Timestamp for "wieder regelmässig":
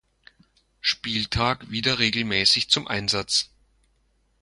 1.69-2.71